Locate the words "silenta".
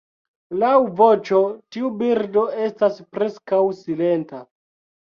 3.85-4.47